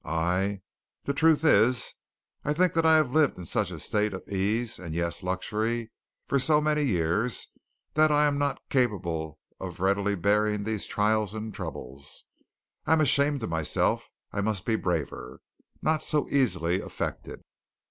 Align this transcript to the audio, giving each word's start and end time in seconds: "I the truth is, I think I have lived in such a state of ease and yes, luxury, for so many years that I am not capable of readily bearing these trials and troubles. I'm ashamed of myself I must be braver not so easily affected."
"I 0.03 0.61
the 1.03 1.13
truth 1.13 1.45
is, 1.45 1.93
I 2.43 2.53
think 2.53 2.75
I 2.75 2.95
have 2.95 3.13
lived 3.13 3.37
in 3.37 3.45
such 3.45 3.69
a 3.69 3.77
state 3.77 4.15
of 4.15 4.27
ease 4.27 4.79
and 4.79 4.95
yes, 4.95 5.21
luxury, 5.21 5.91
for 6.25 6.39
so 6.39 6.59
many 6.59 6.81
years 6.85 7.49
that 7.93 8.09
I 8.11 8.25
am 8.25 8.39
not 8.39 8.67
capable 8.67 9.37
of 9.59 9.79
readily 9.79 10.15
bearing 10.15 10.63
these 10.63 10.87
trials 10.87 11.35
and 11.35 11.53
troubles. 11.53 12.25
I'm 12.87 12.99
ashamed 13.01 13.43
of 13.43 13.51
myself 13.51 14.09
I 14.31 14.41
must 14.41 14.65
be 14.65 14.75
braver 14.75 15.39
not 15.83 16.03
so 16.03 16.27
easily 16.29 16.81
affected." 16.81 17.43